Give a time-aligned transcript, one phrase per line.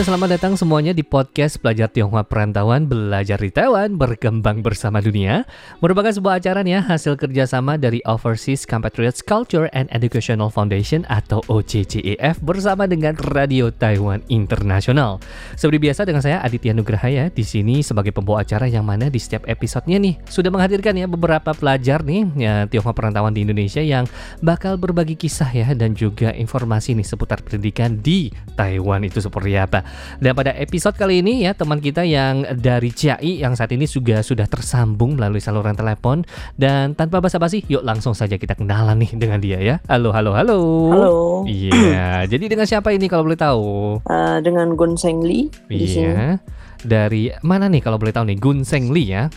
[0.00, 5.44] dan selamat datang semuanya di podcast Belajar Tionghoa Perantauan Belajar di Taiwan Berkembang Bersama Dunia
[5.84, 11.44] Merupakan sebuah acara nih ya hasil kerjasama dari Overseas Compatriots Culture and Educational Foundation atau
[11.52, 15.20] OCCEF bersama dengan Radio Taiwan Internasional
[15.60, 19.20] Seperti biasa dengan saya Aditya Nugraha ya di sini sebagai pembawa acara yang mana di
[19.20, 24.08] setiap episodenya nih Sudah menghadirkan ya beberapa pelajar nih ya, Tionghoa Perantauan di Indonesia yang
[24.40, 29.89] bakal berbagi kisah ya dan juga informasi nih seputar pendidikan di Taiwan itu seperti apa.
[30.20, 34.20] Dan pada episode kali ini ya teman kita yang dari CAI yang saat ini juga
[34.20, 36.22] sudah tersambung melalui saluran telepon
[36.60, 39.76] dan tanpa basa-basi yuk langsung saja kita kenalan nih dengan dia ya.
[39.88, 40.58] Halo halo halo.
[40.92, 41.14] Halo.
[41.48, 42.24] Iya.
[42.32, 44.00] jadi dengan siapa ini kalau boleh tahu?
[44.04, 46.12] Eh, dengan Gun Seng Lee di sini.
[46.12, 46.40] Iya.
[46.80, 48.38] Dari mana nih kalau boleh tahu nih?
[48.40, 49.28] Gun Seng Lee ya.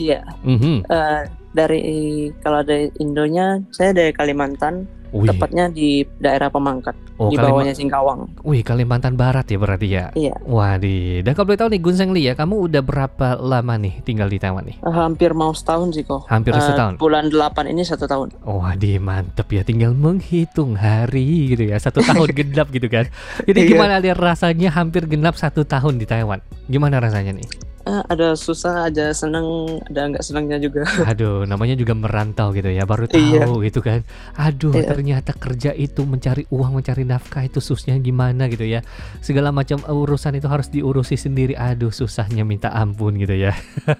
[0.00, 0.20] Iya.
[0.44, 0.84] Mhm.
[0.88, 1.22] Eh,
[1.54, 1.80] dari
[2.36, 5.30] kalau dari Indonya, saya dari Kalimantan, Wih.
[5.30, 8.26] tepatnya di daerah Pemangkat, Oh, di Kalima- bawahnya Singkawang.
[8.42, 10.10] Wih, Kalimantan Barat ya berarti ya.
[10.12, 10.34] Iya.
[10.42, 11.22] Waduh.
[11.22, 14.26] Dan kalau boleh tahu nih Gun Seng Lee ya, kamu udah berapa lama nih tinggal
[14.26, 14.74] di Taiwan nih?
[14.76, 16.26] Eh, hampir mau setahun sih kok.
[16.26, 16.98] Hampir Eh, setahun.
[16.98, 18.34] Bulan 8 ini satu tahun.
[18.42, 23.06] Waduh mantep ya tinggal menghitung hari gitu ya satu tahun genap gitu kan
[23.40, 23.68] jadi Iya.
[23.70, 27.46] gimana dia rasanya hampir genap satu tahun di Taiwan gimana rasanya nih
[27.84, 29.44] ada susah, ada seneng,
[29.84, 30.82] ada nggak senangnya juga.
[31.10, 33.44] aduh namanya juga merantau gitu ya baru tahu Iya.
[33.68, 34.00] gitu kan
[34.34, 34.88] aduh Iya.
[34.90, 38.80] ternyata kerja itu mencari uang mencari nafkah itu susahnya gimana gitu ya
[39.20, 43.52] segala macam urusan itu harus diurusi sendiri aduh susahnya minta ampun gitu ya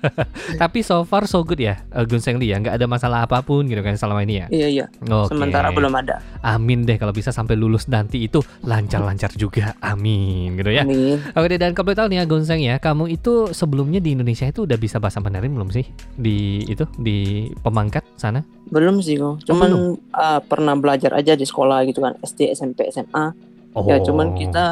[0.61, 3.41] tapi so far so good ya eh, Gun Seng Lee ya nggak ada masalah apa
[3.41, 4.85] pun gitu kan selama ini ya iya iya.
[5.05, 5.35] Oke.
[5.35, 6.21] Sementara belum ada.
[6.41, 9.75] Amin deh kalau bisa sampai lulus nanti itu lancar-lancar juga.
[9.81, 10.85] Amin gitu ya.
[10.85, 11.21] Amin.
[11.33, 14.71] Oke deh, dan kamu tahu nih ya Gonseng ya, kamu itu sebelumnya di Indonesia itu
[14.71, 15.83] udah bisa bahasa Mandarin belum sih?
[16.15, 18.47] Di itu di Pemangkat sana?
[18.71, 19.43] Belum sih kok.
[19.51, 23.35] Cuman eh, pernah belajar aja di sekolah gitu kan, SD, SMP, SMA.
[23.75, 23.83] Oh.
[23.91, 24.63] Ya cuman kita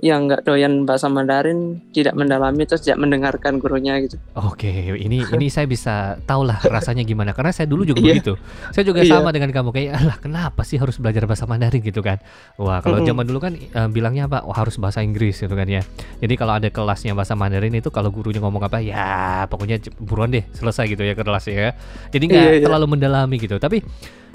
[0.00, 4.16] yang nggak doyan bahasa Mandarin tidak mendalami terus tidak mendengarkan gurunya gitu.
[4.32, 8.16] Oke, ini ini saya bisa tahu lah rasanya gimana karena saya dulu juga Iya.
[8.16, 8.32] begitu.
[8.72, 9.12] Saya juga Iya.
[9.12, 12.16] sama dengan kamu kayak alah kenapa sih harus belajar bahasa Mandarin gitu kan?
[12.56, 13.08] Wah, kalau Mm-mm.
[13.12, 14.40] zaman dulu kan eh, bilangnya apa?
[14.42, 15.84] Wah, harus bahasa Inggris gitu kan ya.
[16.16, 20.48] Jadi kalau ada kelasnya bahasa Mandarin itu kalau gurunya ngomong apa ya pokoknya buruan deh
[20.56, 21.70] selesai gitu ya ke kelasnya ya.
[22.08, 22.64] Jadi nggak Iya, iya.
[22.64, 23.60] terlalu mendalami gitu.
[23.60, 23.84] Tapi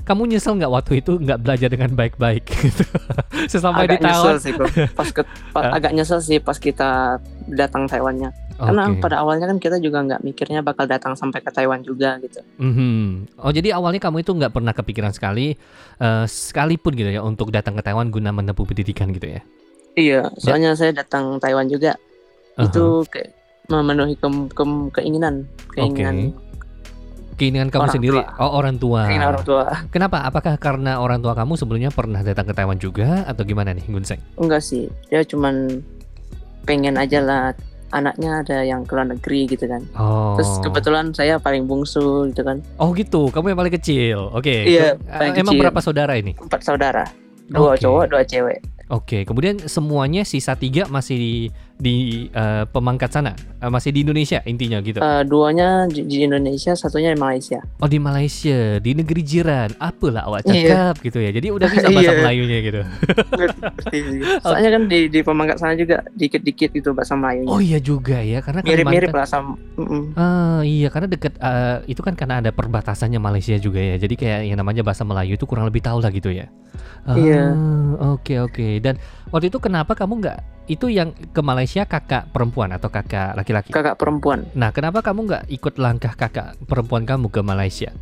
[0.05, 2.85] kamu nyesel nggak waktu itu nggak belajar dengan baik-baik gitu?
[3.49, 4.38] Sesampai di agak nyesel Taiwan.
[4.39, 4.67] sih kok.
[4.99, 5.21] Pas ke,
[5.51, 7.17] pa- agak nyesel sih pas kita
[7.47, 8.29] datang Taiwannya.
[8.55, 9.03] Karena Oke.
[9.03, 12.39] pada awalnya kan kita juga nggak mikirnya bakal datang sampai ke Taiwan juga gitu.
[12.55, 13.35] Mhm.
[13.35, 15.59] Oh jadi awalnya kamu itu nggak pernah kepikiran sekali
[15.97, 19.41] eh, sekalipun gitu ya untuk datang ke Taiwan guna menempuh pendidikan gitu ya?
[19.95, 21.95] Iya, soalnya saya datang Taiwan juga
[22.55, 22.63] Aha.
[22.63, 23.31] itu kayak
[23.66, 26.31] memenuhi ke- ke- keinginan, keinginan
[27.35, 28.18] Keinginan kamu orang sendiri?
[28.18, 28.40] tua.
[28.40, 29.01] Oh orang tua.
[29.06, 29.63] keinginan orang tua.
[29.91, 30.18] Kenapa?
[30.23, 34.19] Apakah karena orang tua kamu sebelumnya pernah datang ke Taiwan juga atau gimana nih Gunseng?
[34.35, 35.84] Enggak sih, dia cuman
[36.63, 37.51] pengen aja lah
[37.91, 39.84] anaknya ada yang ke luar negeri gitu kan.
[39.96, 40.35] Oh.
[40.35, 42.59] Terus kebetulan saya paling bungsu gitu kan.
[42.75, 43.29] Oh gitu.
[43.29, 44.31] Kamu yang paling kecil.
[44.31, 44.66] Oke.
[44.66, 45.62] Iya, Ke- paling eh, Emang kecil.
[45.63, 46.31] berapa saudara ini?
[46.35, 47.03] Empat saudara,
[47.47, 47.84] dua Oke.
[47.84, 48.59] cowok, dua cewek.
[48.88, 49.25] Oke.
[49.25, 51.34] Kemudian semuanya sisa tiga masih di,
[51.75, 51.96] di
[52.29, 55.00] eh, pemangkat sana, Eh, masih di Indonesia intinya gitu.
[55.00, 57.66] Eh, duanya di, di Indonesia, satunya di Malaysia.
[57.79, 59.73] Oh di Malaysia, di negeri jiran.
[59.76, 60.53] Apalah awak Iya.
[60.93, 61.32] cakap gitu ya.
[61.32, 62.20] Jadi udah bisa bahasa Iya.
[62.20, 62.82] Melayunya gitu.
[64.41, 67.49] Soalnya kan di di pemangkat sana juga dikit-dikit gitu bahasa Melayunya.
[67.49, 69.58] Oh iya juga ya, karena Mirip-mirip lah sama.
[69.76, 70.14] mm-mm.
[70.16, 73.97] Ah iya karena deket eh, itu kan karena ada perbatasannya Malaysia juga ya.
[73.97, 76.47] Jadi kayak yang namanya bahasa Melayu itu kurang lebih tahu lah gitu ya.
[77.02, 77.43] Ah, Iya.
[77.97, 78.79] Oke oke.
[78.79, 78.99] Dan
[79.29, 83.69] waktu itu kenapa kamu nggak itu yang ke Malaysia kakak perempuan atau kakak laki-laki?
[83.69, 84.45] Kakak perempuan.
[84.53, 87.93] Nah kenapa kamu nggak ikut langkah kakak perempuan kamu ke Malaysia,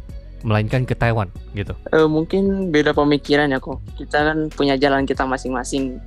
[0.42, 1.76] melainkan ke Taiwan gitu?
[1.90, 3.84] Eh, mungkin beda pemikiran ya kok.
[3.96, 6.00] Kita kan punya jalan kita masing-masing.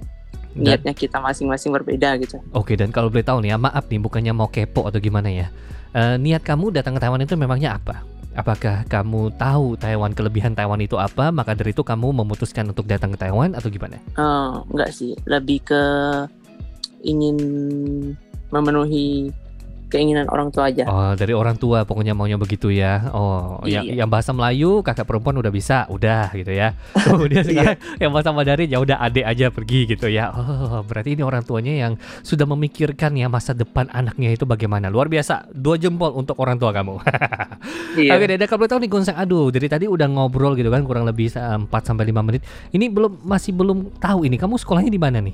[0.57, 2.41] Dan- Niatnya kita masing-masing berbeda gitu.
[2.57, 5.53] Oke dan kalau boleh tahu nih ya maaf nih bukannya mau kepo atau gimana ya.
[5.93, 8.01] Eh, niat kamu datang ke Taiwan itu memangnya apa?
[8.37, 11.33] Apakah kamu tahu Taiwan kelebihan Taiwan itu apa?
[11.33, 13.97] Maka dari itu kamu memutuskan untuk datang ke Taiwan atau gimana?
[13.97, 15.83] Eh, enggak sih, lebih ke
[17.01, 17.37] ingin
[18.53, 19.33] memenuhi
[19.87, 20.85] keinginan orang tua aja.
[20.87, 23.11] Oh, dari orang tua pokoknya maunya begitu ya.
[23.15, 24.03] Oh, yang Iya.
[24.05, 26.75] yang bahasa Melayu kakak perempuan udah bisa, udah gitu ya.
[27.07, 30.35] Kemudian sekarang yang bahasa Mandarin ya udah adek aja pergi gitu ya.
[30.35, 34.91] Oh, berarti ini orang tuanya yang sudah memikirkan ya masa depan anaknya itu bagaimana.
[34.91, 35.49] Luar biasa.
[35.55, 36.95] Dua jempol untuk orang tua kamu.
[37.97, 38.13] Iya.
[38.13, 41.33] Oke, Deda kalau tahu nih Gunseng, aduh, dari tadi udah ngobrol gitu kan kurang lebih
[41.33, 42.45] 4 sampai 5 menit.
[42.69, 45.33] Ini belum masih belum tahu ini kamu sekolahnya di mana nih?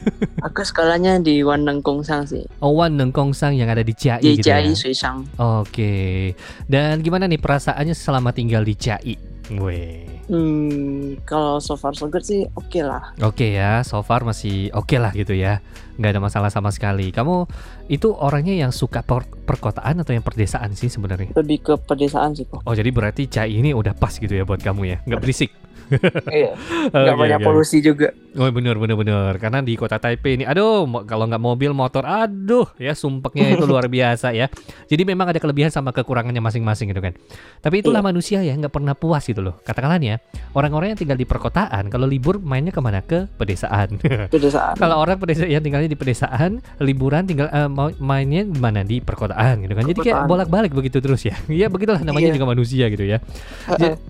[0.46, 2.44] Aku sekolahnya di Wandeng Kongsang sih.
[2.60, 4.60] Oh, Wan Nengkongsang yang ada di Ciai Di gitu ya.
[4.60, 5.24] Ciai Suisang.
[5.36, 6.32] Oke.
[6.66, 9.14] Dan gimana nih perasaannya selama tinggal di Ciai?
[9.52, 10.06] Weh.
[10.30, 13.12] Hmm, kalau so far so good sih oke lah.
[13.20, 15.60] Oke ya, so far masih oke lah gitu ya.
[15.98, 17.10] Nggak ada masalah sama sekali.
[17.12, 17.50] Kamu
[17.90, 21.34] itu orangnya yang suka per- perkotaan atau yang perdesaan sih sebenarnya?
[21.36, 22.64] Lebih ke pedesaan sih kok.
[22.64, 24.96] Oh, jadi berarti Ciai ini udah pas gitu ya buat kamu ya.
[25.04, 25.50] Nggak berisik.
[26.32, 26.56] Iya.
[26.88, 27.46] Nggak Oke, banyak oke.
[27.46, 28.10] polusi juga.
[28.32, 32.64] Oh bener bener bener karena di kota Taipei ini aduh kalau nggak mobil motor aduh
[32.80, 34.48] ya sumpeknya itu luar biasa ya.
[34.88, 37.12] Jadi memang ada kelebihan sama kekurangannya masing-masing gitu kan.
[37.60, 39.60] Tapi itulah manusia ya nggak pernah puas gitu loh.
[39.60, 40.16] Katakanlah ya
[40.56, 43.04] orang-orang yang tinggal di perkotaan kalau libur mainnya ke mana?
[43.04, 44.00] Ke pedesaan.
[44.32, 44.80] Pedesaan.
[44.80, 48.80] kalau orang pedesa yang tinggalnya di pedesaan liburan tinggal mau mainnya di mana?
[48.80, 49.84] Di perkotaan gitu kan.
[49.84, 51.36] Jadi kayak bolak-balik begitu terus ya.
[51.52, 52.36] Ya begitulah namanya Iya.
[52.38, 53.20] juga manusia gitu ya.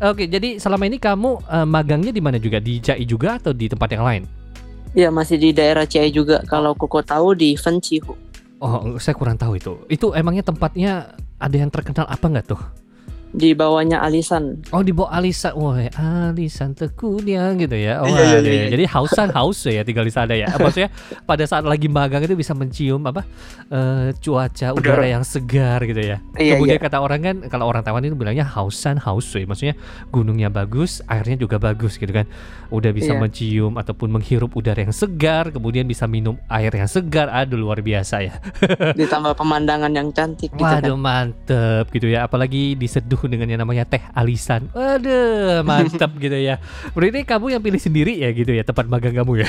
[0.05, 2.59] Oke, jadi selama ini kamu eh, magangnya di mana juga?
[2.59, 4.25] Di CI juga atau di tempat yang lain?
[4.93, 6.45] Iya masih di daerah Ciai juga.
[6.45, 8.13] Kalau Koko tahu di Fencihu.
[8.61, 9.73] Oh, saya kurang tahu itu.
[9.89, 12.61] Itu emangnya tempatnya ada yang terkenal apa nggak tuh?
[13.33, 14.61] Di bawahnya Alisan.
[14.71, 15.57] Oh, di bawah Alisa.
[15.57, 15.81] Wah,
[16.29, 18.01] Alisan Tekunya gitu ya.
[18.01, 18.53] Oh, Iya, iya, ya.
[18.53, 18.65] iya.
[18.69, 20.53] Jadi hausan haus ya tinggal di sana ya.
[20.61, 20.93] Maksudnya
[21.25, 23.25] pada saat lagi magang itu bisa mencium apa?
[23.73, 25.05] eh, cuaca udara Udara.
[25.09, 26.21] yang segar gitu ya.
[26.37, 26.85] Iya Kemudian iya.
[26.85, 29.49] kata orang kan kalau orang Taiwan itu bilangnya hausan haus ya.
[29.49, 32.29] Maksudnya gunungnya bagus, airnya juga bagus gitu kan.
[32.69, 33.21] Udah bisa Iya.
[33.21, 37.33] mencium ataupun menghirup udara yang segar, kemudian bisa minum air yang segar.
[37.33, 38.37] Aduh luar biasa ya.
[38.93, 41.01] Ditambah pemandangan yang cantik gitu Waduh kan.
[41.01, 46.57] mantep gitu ya Apalagi diseduh dengan yang namanya teh alisan Waduh mantep gitu ya
[46.91, 49.49] Berarti kamu yang pilih sendiri ya gitu ya Tempat magang kamu ya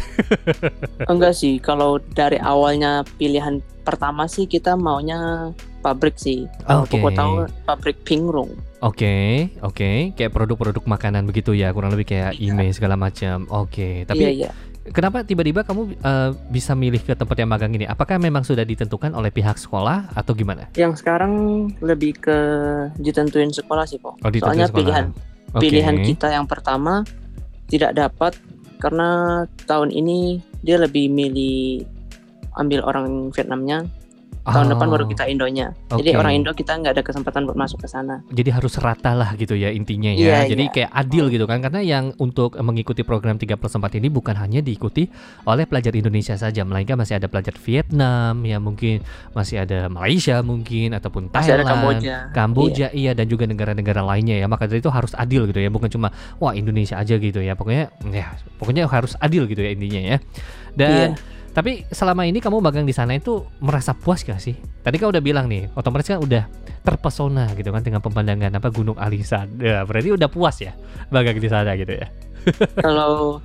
[1.12, 1.58] Enggak sih.
[1.58, 5.52] Kalau dari awalnya pilihan pertama sih kita maunya
[5.84, 6.48] pabrik sih.
[6.64, 6.96] Kalau Oke.
[6.96, 7.34] Koko tahu
[7.64, 8.52] pabrik Pingrung.
[8.80, 12.52] Oke oke Kayak produk-produk makanan begitu ya Kurang lebih kayak Iya.
[12.52, 14.52] ime segala macam Oke Iya Tapi iya.
[14.92, 19.16] Kenapa tiba-tiba kamu eh, bisa milih ke tempat yang magang ini Apakah memang sudah ditentukan
[19.16, 20.68] oleh pihak sekolah Atau gimana?
[20.76, 21.34] Yang sekarang
[21.80, 22.38] lebih ke
[23.00, 24.20] ditentuin sekolah sih kok.
[24.20, 24.76] Oh, Soalnya sekolah.
[24.76, 25.06] pilihan
[25.54, 25.62] Oke.
[25.70, 27.06] pilihan kita yang pertama
[27.70, 28.34] tidak dapat
[28.82, 31.86] karena tahun ini dia lebih milih
[32.60, 33.88] ambil orang Vietnamnya
[34.44, 36.20] tahun depan Oh, baru kita Indonya jadi oke.
[36.20, 39.56] orang Indo kita nggak ada kesempatan buat masuk ke sana jadi harus rata lah gitu
[39.56, 40.44] ya intinya ya.
[40.44, 40.74] Iya, Jadi iya.
[40.74, 44.60] kayak adil gitu kan karena yang untuk mengikuti program 3 plus 4 ini bukan hanya
[44.60, 45.08] diikuti
[45.44, 49.00] oleh pelajar Indonesia saja melainkan masih ada pelajar Vietnam ya mungkin
[49.32, 51.72] masih ada Malaysia mungkin ataupun masih ada Thailand.
[51.72, 55.72] Kamboja Kamboja iya dan juga negara-negara lainnya ya maka dari itu harus adil gitu ya
[55.72, 58.28] bukan cuma wah Indonesia aja gitu ya pokoknya ya
[58.60, 60.18] pokoknya harus adil gitu ya intinya ya
[60.76, 61.32] dan Iya.
[61.54, 64.58] Tapi selama ini kamu magang di sana itu merasa puas gak sih?
[64.58, 66.50] Tadi kan udah bilang nih otomatis kan udah
[66.82, 70.74] terpesona gitu kan dengan pemandangan apa Gunung Alisan ya berarti udah puas ya
[71.14, 72.10] magang di sana gitu ya?
[72.84, 73.40] Kalau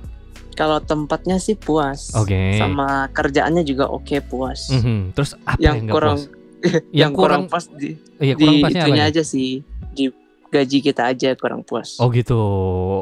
[0.57, 2.11] kalau tempatnya sih puas.
[2.19, 2.59] Oke.
[2.59, 4.67] sama kerjaannya juga oke puas.
[4.67, 5.15] Mhm.
[5.15, 6.27] terus apa yang yang, kurang puas?
[7.05, 9.63] yang kurang pas di iya, di kurang pasnya apa itunya aja sih.
[9.95, 10.11] Di
[10.51, 11.95] gaji kita aja kurang puas.
[12.03, 12.35] Oh gitu.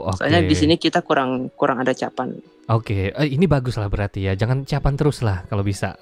[0.06, 2.38] Oke soalnya di sini kita kurang kurang ada capan
[2.68, 4.36] Oke, eh, ini bagus lah berarti ya.
[4.36, 5.96] Jangan capan terus lah kalau bisa.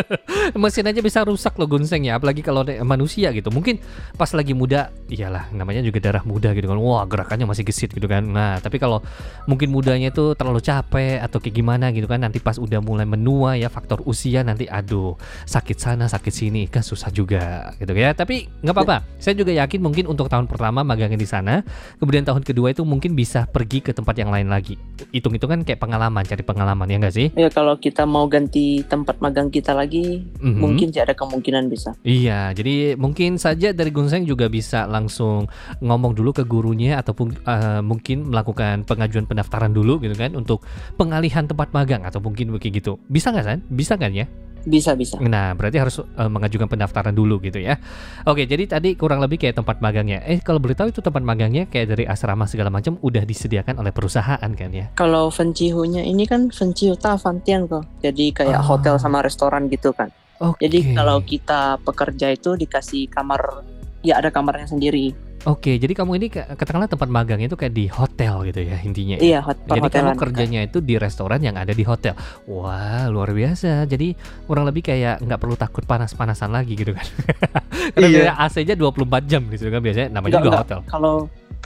[0.56, 3.52] Mesin aja bisa rusak loh gunseng ya, apalagi kalau manusia gitu.
[3.52, 3.76] Mungkin
[4.16, 6.80] pas lagi muda, iyalah namanya juga darah muda gitu kan.
[6.80, 8.24] Wah gerakannya masih gesit gitu kan.
[8.32, 9.04] Nah tapi kalau
[9.44, 12.24] mungkin mudanya itu terlalu capek atau kayak gimana gitu kan.
[12.24, 16.80] Nanti pas udah mulai menua ya faktor usia nanti aduh sakit sana sakit sini kan
[16.80, 18.16] susah juga gitu ya.
[18.16, 19.04] Tapi nggak apa-apa.
[19.20, 21.60] Saya juga yakin mungkin untuk tahun pertama magangnya di sana,
[22.00, 24.80] kemudian tahun kedua itu mungkin bisa pergi ke tempat yang lain lagi.
[25.12, 27.28] Hitung-hitungan kayak pengalaman, cari pengalaman ya nggak sih?
[27.32, 30.58] ya kalau kita mau ganti tempat magang kita lagi Mhm.
[30.58, 35.48] mungkin sih ada kemungkinan bisa Iya, jadi mungkin saja dari Gunseng juga bisa langsung
[35.80, 40.62] ngomong dulu ke gurunya ataupun eh, mungkin melakukan pengajuan pendaftaran dulu gitu kan untuk
[40.94, 42.92] pengalihan tempat magang atau mungkin begitu gitu.
[43.06, 43.60] Bisa nggak San?
[43.66, 44.26] Bisa kan ya?
[44.66, 47.78] Bisa bisa Nah, berarti harus eh, mengajukan pendaftaran dulu gitu ya.
[48.26, 50.26] Oke, jadi tadi kurang lebih kayak tempat magangnya.
[50.26, 53.94] Eh, kalau boleh tahu itu tempat magangnya kayak dari asrama segala macam udah disediakan oleh
[53.94, 54.90] perusahaan kan ya?
[54.96, 58.66] kalau Fencihunya ini kan Fencihu Tafantian kok jadi kayak Ah.
[58.66, 60.10] hotel sama restoran gitu kan
[60.42, 60.66] Oke.
[60.66, 63.62] jadi kalau kita pekerja itu dikasih kamar
[64.02, 65.14] ya ada kamarnya sendiri.
[65.46, 69.14] Oke, jadi kamu ini ka- katakanlah tempat magang itu kayak di hotel gitu ya intinya.
[69.14, 69.22] ya?
[69.22, 72.18] Iya, hot Jadi kamu kerjanya itu di restoran yang ada di hotel.
[72.44, 73.86] Wah, luar biasa.
[73.86, 77.06] Jadi kurang lebih kayak nggak perlu takut panas-panasan lagi gitu kan.
[77.94, 78.34] Karena Iya.
[78.36, 80.62] AC-nya 24 jam gitu kan biasanya namanya Enggak, juga enggak.
[80.66, 80.80] hotel.
[80.90, 81.14] Kalau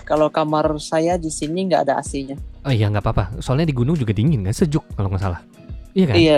[0.01, 2.37] kalau kamar saya di sini nggak ada AC-nya.
[2.61, 3.41] Oh iya nggak apa-apa.
[3.41, 5.41] Soalnya di gunung juga dingin kan, sejuk kalau nggak salah.
[5.91, 6.15] Iya kan?
[6.15, 6.37] Iya,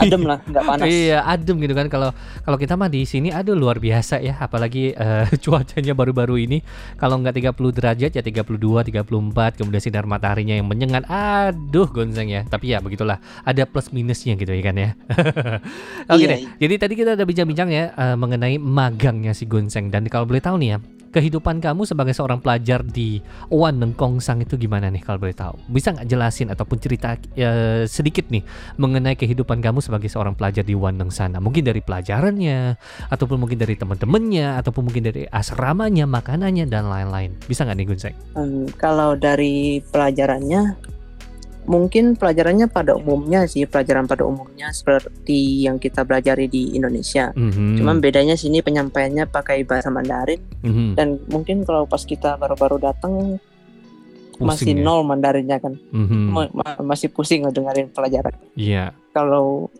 [0.00, 0.86] adem lah, nggak panas.
[0.86, 1.86] Iya, adem gitu kan.
[1.86, 2.10] Kalau
[2.42, 6.58] kalau kita mah di sini aduh luar biasa ya, apalagi eh, cuacanya baru-baru ini
[6.96, 11.04] kalau nggak 30 derajat ya 32, 34, kemudian sinar mataharinya yang menyengat.
[11.06, 12.42] Aduh, gonseng ya.
[12.44, 14.90] Tapi ya begitulah, ada plus minusnya gitu ya kan ya.
[16.12, 16.40] Oke Iya, deh.
[16.60, 20.56] Jadi tadi kita udah bincang-bincang ya eh, mengenai magangnya si Gonseng dan kalau boleh tahu
[20.60, 20.78] nih ya,
[21.14, 25.54] kehidupan kamu sebagai seorang pelajar di Wan Nengkongsang itu gimana nih kalau boleh tahu?
[25.70, 28.42] Bisa nggak jelasin ataupun cerita eh, sedikit nih
[28.74, 31.38] mengenai kehidupan kamu sebagai seorang pelajar di Wan Neng sana?
[31.38, 32.74] Mungkin dari pelajarannya,
[33.14, 37.38] ataupun mungkin dari teman-temannya, ataupun mungkin dari asramanya, makanannya dan lain-lain.
[37.46, 38.16] Bisa nggak nih Gonseng?
[38.34, 40.93] Hmm, kalau dari pelajarannya,
[41.64, 47.32] mungkin pelajarannya pada umumnya sih pelajaran pada umumnya seperti yang kita pelajari di Indonesia.
[47.32, 47.80] Mhm.
[47.80, 50.94] Cuman bedanya sini penyampaiannya pakai bahasa Mandarin Mhm.
[50.94, 53.40] dan mungkin kalau pas kita baru-baru datang
[54.36, 54.82] masih ya?
[54.82, 56.20] nol Mandarinnya kan, Mhm.
[56.28, 58.34] Ma- ma- masih pusing ngedengerin pelajaran.
[58.54, 59.70] Iya, Kalau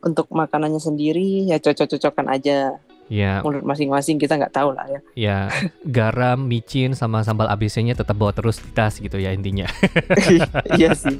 [0.00, 2.78] untuk makanannya sendiri ya cocok-cocokan aja
[3.10, 3.42] iya.
[3.42, 5.00] mulut masing-masing kita nggak tahu lah ya.
[5.18, 5.38] Ya,
[5.82, 9.66] garam, micin, sama sambal ABC-nya tetap bawa terus di tas gitu ya intinya.
[10.78, 11.18] iya sih.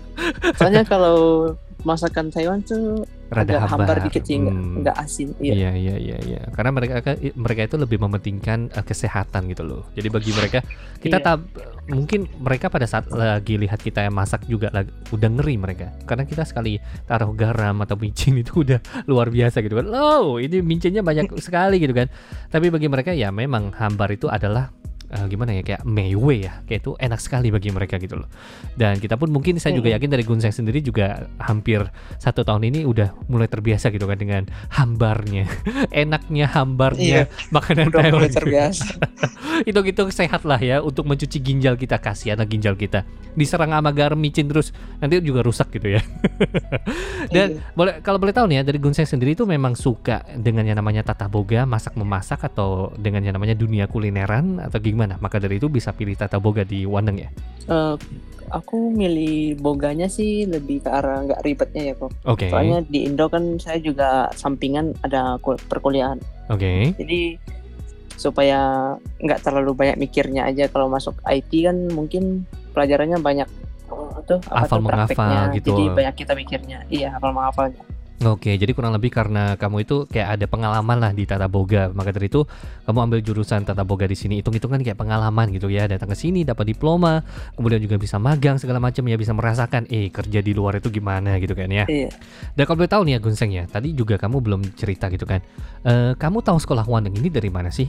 [0.54, 1.50] Soalnya kalau
[1.82, 4.74] masakan Taiwan tuh Rada agak hambar dikit sih nggak Hmm.
[4.82, 5.28] nggak asin.
[5.38, 5.52] Iya.
[5.54, 6.40] Iya, iya, iya, iya.
[6.50, 6.98] Karena mereka
[7.38, 9.86] mereka itu lebih mementingkan eh, kesehatan gitu loh.
[9.94, 10.66] Jadi bagi mereka
[10.98, 11.24] kita Iya.
[11.24, 11.40] tab
[11.86, 15.94] mungkin mereka pada saat lagi lihat kita yang masak juga lagi, udah ngeri mereka.
[16.04, 19.86] Karena kita sekali taruh garam atau micin itu udah luar biasa gitu kan.
[19.86, 22.10] Loh, ini micinnya banyak sekali gitu kan.
[22.46, 24.74] Tapi bagi mereka ya memang hambar itu adalah
[25.10, 28.28] eh, gimana ya kayak mewe ya kayak itu enak sekali bagi mereka gitu loh
[28.74, 29.96] dan kita pun mungkin saya juga Mm-mm.
[30.00, 31.82] yakin dari Gunseng sendiri juga hampir
[32.16, 35.46] satu tahun ini udah mulai terbiasa gitu kan dengan hambarnya
[35.92, 38.86] enaknya hambarnya makanan Udah Taiwan mulai terbiasa.
[39.70, 43.02] itu gitu sehat lah ya untuk mencuci ginjal kita kasihan lah ginjal kita
[43.32, 46.02] diserang sama garam micin terus nanti juga rusak gitu ya
[47.34, 47.72] dan Iya.
[47.72, 51.00] boleh kalau boleh tahu nih ya dari Gunseng sendiri itu memang suka dengan yang namanya
[51.02, 55.66] tata boga masak memasak atau dengan yang namanya dunia kulineran atau gimana maka dari itu
[55.66, 57.30] bisa pilih tata boga di Waneng ya
[57.64, 57.94] Eh,
[58.50, 62.10] aku milih boganya sih lebih ke arah nggak ribetnya ya kok.
[62.24, 66.18] oke Soalnya di Indo kan saya juga sampingan ada kul- perkuliahan.
[66.48, 67.38] oke Jadi
[68.16, 68.60] supaya
[69.16, 73.48] nggak terlalu banyak mikirnya aja kalau masuk IT kan mungkin pelajarannya banyak
[73.88, 75.70] oh, tuh apa Hafal tuh menghafal gitu.
[75.70, 76.78] Jadi banyak kita mikirnya.
[76.88, 77.82] Iya, hafal menghafalnya.
[78.20, 82.12] Oke, jadi kurang lebih karena kamu itu kayak ada pengalaman lah di tata boga, maka
[82.12, 82.44] dari itu
[82.84, 84.44] kamu ambil jurusan tata boga di sini.
[84.44, 87.24] Hitung-hitungan kayak pengalaman gitu ya, datang ke sini dapat diploma,
[87.56, 91.40] kemudian juga bisa magang segala macam ya, bisa merasakan eh kerja di luar itu gimana
[91.40, 91.88] gitu kan ya.
[91.88, 92.12] Iya.
[92.60, 95.40] Dan kalau boleh tahu nih ya Gunseng ya, tadi juga kamu belum cerita gitu kan.
[95.88, 97.88] Eh, kamu tahu sekolah Wandeng ini dari mana sih?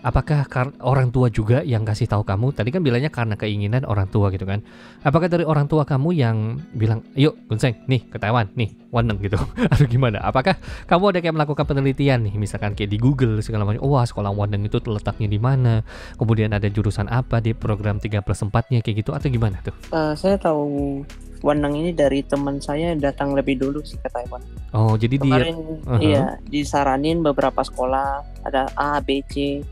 [0.00, 0.48] Apakah
[0.80, 2.56] orang tua juga yang kasih tahu kamu?
[2.56, 4.64] Tadi kan bilangnya karena keinginan orang tua gitu kan.
[5.04, 9.36] Apakah dari orang tua kamu yang bilang, "Yuk, Gunseng, nih ke Taiwan, nih Wandeng gitu."
[9.72, 10.24] Atau gimana?
[10.24, 10.56] Apakah
[10.88, 13.84] kamu ada kayak melakukan penelitian nih, misalkan kayak di Google segala macam.
[13.84, 15.84] Oh, wah, sekolah Wandeng itu letaknya di mana?
[16.16, 19.76] Kemudian ada jurusan apa di program 3 plus 4-nya kayak gitu atau gimana tuh?
[19.92, 21.04] Eh, saya tahu
[21.40, 24.44] Wanang ini dari teman saya yang datang lebih dulu sih ke Taiwan.
[24.76, 26.00] Oh, jadi dia Kemarin Uh-huh.
[26.00, 29.64] iya disaranin beberapa sekolah ada A, B, C.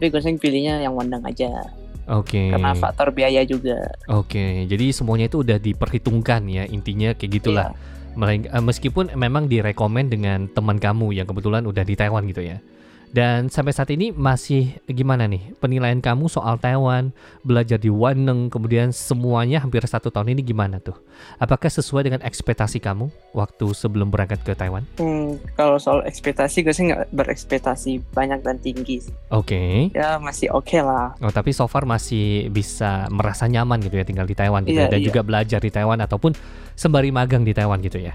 [0.00, 1.60] Tapi gue sih pilihnya yang Wandang aja
[2.08, 2.48] Oke.
[2.48, 3.84] karena faktor biaya juga.
[4.08, 7.76] Oke, jadi semuanya itu udah diperhitungkan ya intinya kayak gitulah.
[8.16, 12.64] Melain- eh, meskipun memang direkomend dengan teman kamu yang kebetulan udah di Taiwan gitu ya.
[13.10, 17.10] Dan sampai saat ini masih gimana nih penilaian kamu soal Taiwan,
[17.42, 20.94] belajar di Waneng, kemudian semuanya hampir satu tahun ini gimana tuh?
[21.42, 24.86] Apakah sesuai dengan ekspektasi kamu waktu sebelum berangkat ke Taiwan?
[25.02, 29.14] Hmm, kalau soal ekspektasi gue sih nggak berekspektasi banyak dan tinggi sih.
[29.34, 29.90] Oke.
[29.90, 31.18] Ya masih oke lah.
[31.18, 34.86] Oh tapi so far masih bisa merasa nyaman gitu ya tinggal di Taiwan gitu ya,
[34.86, 35.06] Iya, dan iya.
[35.10, 36.30] juga belajar di Taiwan ataupun
[36.78, 38.14] sembari magang di Taiwan gitu ya.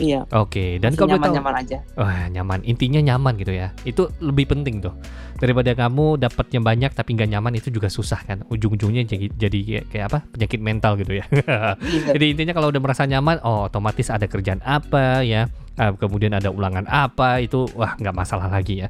[0.00, 0.24] Iya.
[0.32, 1.78] Oke, dan kalau tahu- nyaman-nyaman aja.
[2.00, 3.76] Wah nyaman, intinya nyaman gitu ya.
[3.84, 4.96] Itu lebih penting tuh
[5.36, 8.46] daripada kamu dapatnya banyak tapi nggak nyaman itu juga susah kan.
[8.48, 11.24] Ujung-ujungnya jadi jadi kayak, kayak apa penyakit mental gitu ya.
[11.28, 11.76] Iya.
[12.16, 16.48] jadi intinya kalau udah merasa nyaman, oh otomatis ada kerjaan apa ya, ah, kemudian ada
[16.48, 18.88] ulangan apa itu wah nggak masalah lagi ya.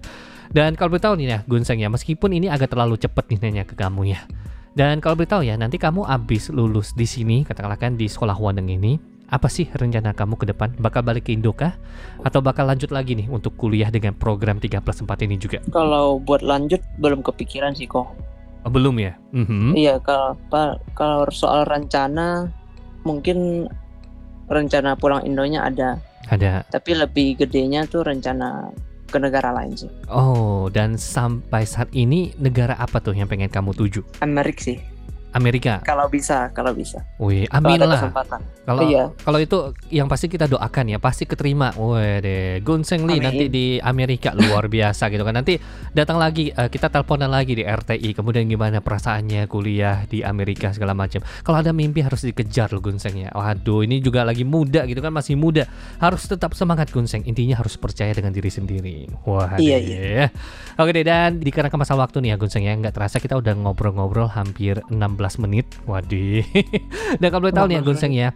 [0.52, 3.64] Dan kalau boleh tahu nih ya Gunseng ya, meskipun ini agak terlalu cepet nih nanya
[3.66, 4.21] ke kamu ya.
[4.73, 8.37] Dan kalau boleh tahu ya, nanti kamu abis lulus di sini, katakanlah kan di sekolah
[8.37, 8.97] Wandeng ini,
[9.32, 10.76] apa sih rencana kamu ke depan?
[10.76, 11.72] Bakal balik ke Indo kah?
[12.20, 15.64] Atau bakal lanjut lagi nih untuk kuliah dengan program 3 plus 4 ini juga?
[15.72, 18.12] Kalau buat lanjut belum kepikiran sih kok.
[18.62, 19.16] Oh, belum ya?
[19.32, 19.72] Mhm.
[19.72, 20.36] Iya kalau
[20.92, 22.52] kalau soal rencana
[23.08, 23.66] mungkin
[24.52, 25.96] rencana pulang Indonya ada,
[26.28, 26.68] Ada.
[26.68, 28.68] tapi lebih gedenya tuh rencana
[29.08, 29.90] ke negara lain sih.
[30.12, 34.04] Oh, dan sampai saat ini negara apa tuh yang pengen kamu tuju?
[34.20, 34.78] Amerika sih.
[35.32, 35.80] Amerika.
[35.80, 37.02] Kalau bisa, kalau bisa.
[37.16, 38.12] Wih, amin lah.
[38.62, 39.10] Kalau Iya.
[39.18, 39.58] kalau itu
[39.90, 41.72] yang pasti kita doakan ya, pasti keterima.
[41.74, 43.24] Wih deh, Gunseng Lee Amin.
[43.26, 45.34] nanti di Amerika luar biasa gitu kan.
[45.34, 45.58] Nanti
[45.90, 48.12] datang lagi eh, kita teleponan lagi di RTI.
[48.12, 51.24] Kemudian gimana perasaannya kuliah di Amerika segala macam.
[51.42, 53.30] Kalau ada mimpi harus dikejar loh Gunseng ya.
[53.32, 55.64] Waduh, ini juga lagi muda gitu kan, masih muda.
[55.98, 57.24] Harus tetap semangat Gunseng.
[57.24, 59.08] Intinya harus percaya dengan diri sendiri.
[59.24, 60.26] Wah, Iya, deh.
[60.76, 64.28] Oke deh dan dikarenakan masa waktu nih ya Gunseng ya, nggak terasa kita udah ngobrol-ngobrol
[64.28, 65.67] hampir 16 menit.
[65.87, 66.43] Waduh.
[67.21, 68.29] dan kalau boleh tahu nih ya Gunseng ya,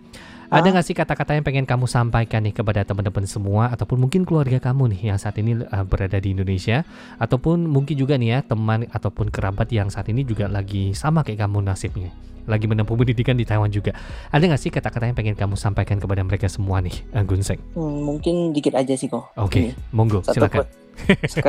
[0.46, 0.72] ada Ah.
[0.78, 4.94] nggak sih kata-kata yang pengen kamu sampaikan nih kepada teman-teman semua ataupun mungkin keluarga kamu
[4.94, 6.86] nih yang saat ini uh, berada di Indonesia
[7.18, 11.42] ataupun mungkin juga nih ya teman ataupun kerabat yang saat ini juga lagi sama kayak
[11.46, 12.14] kamu nasibnya
[12.46, 13.90] lagi menempuh pendidikan di Taiwan juga.
[14.30, 17.58] Ada nggak sih kata-kata yang pengen kamu sampaikan kepada mereka semua nih, uh, Gunseng?
[17.74, 19.34] Hmm, mungkin dikit aja sih kok.
[19.34, 20.62] Oke, Ini, monggo, Satu silakan.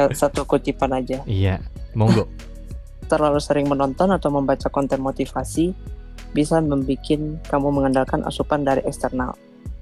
[0.10, 1.22] satu kutipan aja.
[1.30, 1.62] Iya,
[1.94, 2.26] monggo.
[3.08, 5.72] Terlalu sering menonton atau membaca konten motivasi
[6.36, 7.08] bisa membuat
[7.48, 9.34] kamu mengandalkan asupan dari eksternal.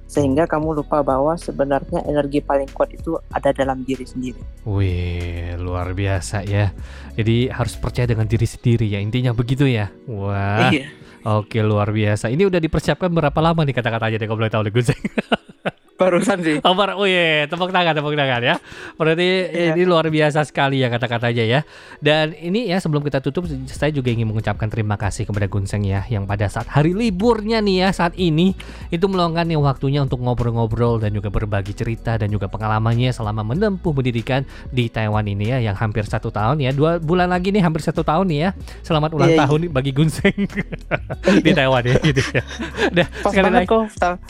[0.06, 4.38] Sehingga kamu lupa bahwa sebenarnya energi paling kuat itu ada dalam diri sendiri.
[4.62, 6.70] Wih, luar biasa ya.
[7.18, 9.02] Jadi harus percaya dengan diri sendiri ya.
[9.02, 9.90] Intinya begitu ya.
[10.06, 10.70] Wah.
[10.70, 10.86] Iya.
[11.26, 12.30] Oke luar biasa.
[12.30, 14.94] Ini udah dipersiapkan berapa lama nih kata-katanya deh kalau boleh tahu nih Gus?
[15.96, 16.60] Barusan sih.
[16.60, 18.56] Oh, bar- oh iya, tepuk tangan, tepuk tangan ya.
[19.00, 19.80] Berarti Iya.
[19.80, 21.60] ini luar biasa sekali ya kata-katanya ya.
[22.04, 26.04] Dan ini ya sebelum kita tutup, saya juga ingin mengucapkan terima kasih kepada Gunseng ya,
[26.06, 28.52] yang pada saat hari liburnya nih ya saat ini
[28.92, 33.96] itu meluangkan nih waktunya untuk ngobrol-ngobrol dan juga berbagi cerita dan juga pengalamannya selama menempuh
[33.96, 37.80] pendidikan di Taiwan ini ya, yang hampir satu tahun ya, dua bulan lagi nih hampir
[37.80, 38.50] satu tahun nih ya.
[38.84, 39.42] Selamat ulang Iya, iya.
[39.48, 40.36] tahun nih bagi Gunseng
[41.48, 42.44] di Taiwan ya gitu ya.
[43.24, 43.84] Pas sekali banget lagi kok,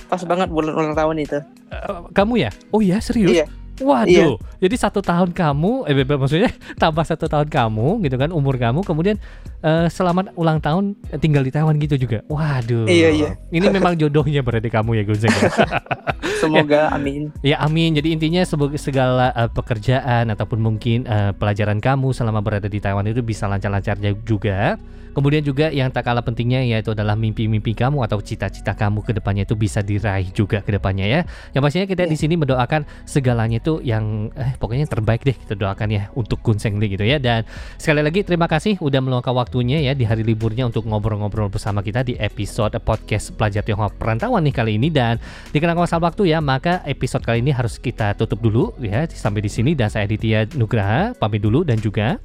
[0.06, 1.40] pas banget bulan ulang tahun itu.
[1.72, 2.52] Eh, kamu ya?
[2.70, 3.34] Oh ya serius?
[3.34, 3.48] Iya.
[3.76, 6.48] Waduh, jadi satu tahun kamu, eh maksudnya
[6.82, 9.20] tambah satu tahun kamu, gitu kan, umur kamu, kemudian
[9.60, 12.24] eh, selamat ulang tahun eh, tinggal di Taiwan gitu juga.
[12.32, 12.88] Waduh.
[12.88, 13.30] Iya, iya.
[13.52, 15.28] Ini memang jodohnya berarti kamu ya Gunzeng.
[15.28, 15.52] ya?
[16.42, 17.36] Semoga amin.
[17.44, 18.00] ya amin.
[18.00, 23.12] Jadi intinya sebagai segala eh, pekerjaan ataupun mungkin eh, pelajaran kamu selama berada di Taiwan
[23.12, 24.80] itu bisa lancar-lancar juga.
[25.16, 29.48] Kemudian juga yang tak kalah pentingnya yaitu adalah mimpi-mimpi kamu atau cita-cita kamu ke depannya
[29.48, 31.22] itu bisa diraih juga ke depannya ya.
[31.56, 32.12] Yang pastinya kita Iya.
[32.12, 36.44] di sini mendoakan segalanya itu yang eh, pokoknya yang terbaik deh kita doakan ya untuk
[36.44, 37.16] Kun Seng Lee gitu ya.
[37.18, 37.48] Dan
[37.80, 42.04] sekali lagi terima kasih udah meluangkan waktunya ya di hari liburnya untuk ngobrol-ngobrol bersama kita
[42.04, 45.16] di episode podcast Pelajar Tionghoa Perantauan nih kali ini dan
[45.56, 49.48] dikenakan masalah waktu ya maka episode kali ini harus kita tutup dulu ya sampai di
[49.48, 52.20] sini dan saya Aditya Nugraha pamit dulu dan juga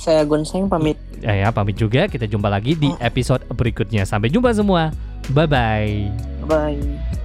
[0.00, 0.96] Saya Gonseng pamit.
[1.20, 2.08] ya, ya pamit juga.
[2.08, 4.08] Kita jumpa lagi di episode berikutnya.
[4.08, 4.88] Sampai jumpa semua.
[5.36, 5.92] Bye bye
[6.48, 7.19] Bye.